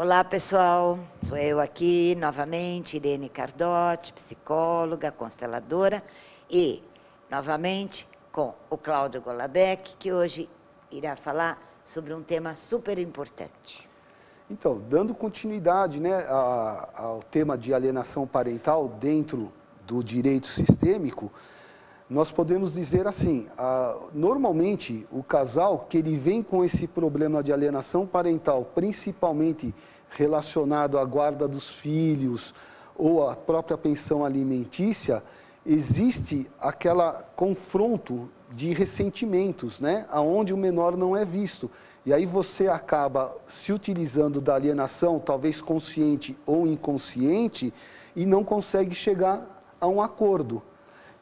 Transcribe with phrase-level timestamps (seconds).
[0.00, 0.96] Olá, pessoal.
[1.20, 6.04] Sou eu aqui novamente, Irene Cardotti, psicóloga, consteladora,
[6.48, 6.84] e
[7.28, 10.48] novamente com o Cláudio Golabeck, que hoje
[10.88, 13.88] irá falar sobre um tema super importante.
[14.48, 16.24] Então, dando continuidade né,
[16.94, 19.52] ao tema de alienação parental dentro
[19.84, 21.32] do direito sistêmico,
[22.08, 23.46] nós podemos dizer assim,
[24.14, 29.74] normalmente o casal que ele vem com esse problema de alienação parental, principalmente
[30.10, 32.54] relacionado à guarda dos filhos
[32.96, 35.22] ou à própria pensão alimentícia,
[35.66, 41.70] existe aquela confronto de ressentimentos, né, aonde o menor não é visto.
[42.06, 47.74] E aí você acaba se utilizando da alienação, talvez consciente ou inconsciente,
[48.16, 50.62] e não consegue chegar a um acordo.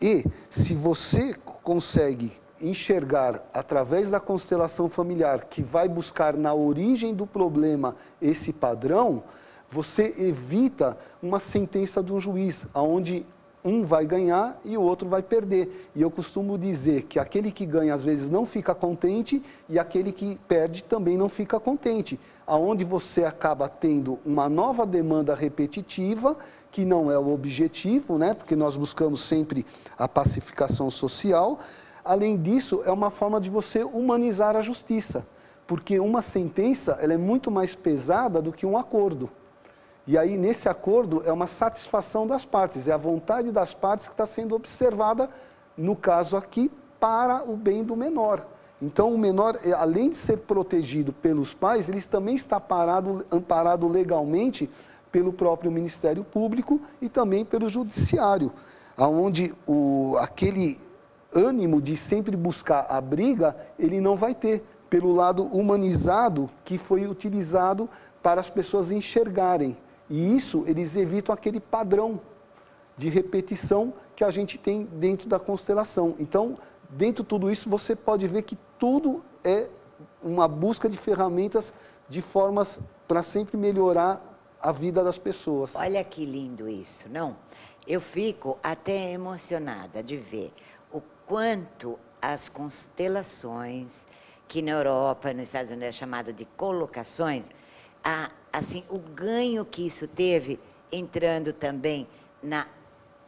[0.00, 7.26] E se você consegue enxergar através da constelação familiar que vai buscar na origem do
[7.26, 9.22] problema esse padrão,
[9.70, 13.26] você evita uma sentença de um juiz, aonde
[13.64, 15.90] um vai ganhar e o outro vai perder.
[15.94, 20.12] E eu costumo dizer que aquele que ganha às vezes não fica contente e aquele
[20.12, 22.18] que perde também não fica contente.
[22.46, 26.36] Aonde você acaba tendo uma nova demanda repetitiva,
[26.70, 28.34] que não é o objetivo, né?
[28.34, 29.66] porque nós buscamos sempre
[29.98, 31.58] a pacificação social.
[32.04, 35.26] Além disso, é uma forma de você humanizar a justiça,
[35.66, 39.30] porque uma sentença ela é muito mais pesada do que um acordo.
[40.06, 44.14] E aí, nesse acordo, é uma satisfação das partes, é a vontade das partes que
[44.14, 45.28] está sendo observada,
[45.76, 48.46] no caso aqui, para o bem do menor.
[48.82, 53.86] Então, o menor, é, além de ser protegido pelos pais, ele também está parado, amparado
[53.86, 54.70] legalmente
[55.10, 58.52] pelo próprio Ministério Público e também pelo Judiciário,
[58.96, 60.78] onde o, aquele
[61.34, 67.06] ânimo de sempre buscar a briga, ele não vai ter, pelo lado humanizado que foi
[67.06, 67.88] utilizado
[68.22, 69.76] para as pessoas enxergarem.
[70.08, 72.20] E isso eles evitam aquele padrão
[72.96, 76.16] de repetição que a gente tem dentro da constelação.
[76.18, 76.58] Então,
[76.90, 79.68] dentro de tudo isso, você pode ver que tudo é
[80.22, 81.72] uma busca de ferramentas
[82.08, 84.20] de formas para sempre melhorar
[84.62, 85.74] a vida das pessoas.
[85.74, 87.36] Olha que lindo isso, não?
[87.86, 90.52] Eu fico até emocionada de ver
[90.92, 94.04] o quanto as constelações,
[94.46, 97.50] que na Europa, nos Estados Unidos é chamado de colocações,
[98.04, 100.58] a, assim, o ganho que isso teve
[100.92, 102.06] entrando também
[102.42, 102.66] na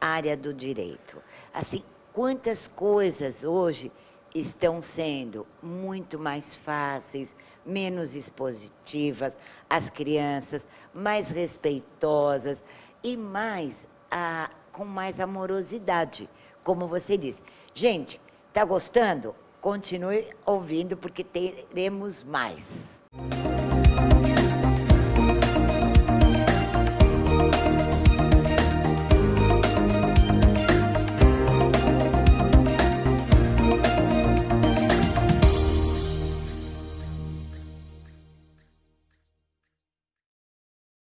[0.00, 1.22] área do direito.
[1.52, 3.92] Assim, quantas coisas hoje
[4.40, 7.34] estão sendo muito mais fáceis,
[7.64, 9.32] menos expositivas
[9.68, 12.62] às crianças, mais respeitosas
[13.02, 16.28] e mais a, com mais amorosidade,
[16.64, 17.42] como você disse.
[17.74, 19.34] Gente, está gostando?
[19.60, 23.00] Continue ouvindo porque teremos mais.